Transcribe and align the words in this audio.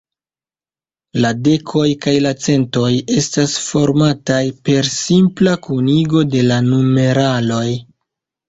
La 1.25 1.29
dekoj 1.47 1.83
kaj 2.05 2.13
centoj 2.45 2.87
estas 3.17 3.55
formataj 3.67 4.41
per 4.71 4.89
simpla 4.95 5.55
kunigo 5.69 6.25
de 6.33 6.43
la 6.49 6.59
numeraloj. 6.73 7.67